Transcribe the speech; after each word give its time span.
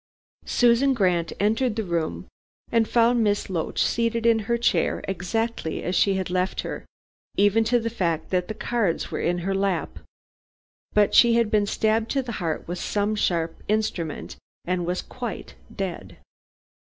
Susan 0.47 0.95
Grant 0.95 1.31
entered 1.39 1.75
the 1.75 1.83
room, 1.83 2.25
and 2.71 2.87
found 2.89 3.23
Miss 3.23 3.51
Loach 3.51 3.79
seated 3.79 4.25
in 4.25 4.39
her 4.49 4.57
chair 4.57 5.03
exactly 5.07 5.83
as 5.83 5.95
she 5.95 6.15
had 6.15 6.31
left 6.31 6.61
her, 6.61 6.87
even 7.37 7.63
to 7.65 7.79
the 7.79 7.87
fact 7.91 8.31
that 8.31 8.47
the 8.47 8.55
cards 8.55 9.11
were 9.11 9.21
in 9.21 9.37
her 9.45 9.53
lap. 9.53 9.99
But 10.93 11.13
she 11.13 11.35
had 11.35 11.51
been 11.51 11.67
stabbed 11.67 12.09
to 12.13 12.23
the 12.23 12.31
heart 12.41 12.67
with 12.67 12.79
some 12.79 13.13
sharp 13.13 13.61
instrument 13.67 14.37
and 14.65 14.87
was 14.87 15.03
quite 15.03 15.53
dead. 15.71 16.17